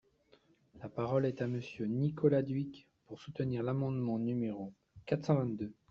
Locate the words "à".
1.43-1.47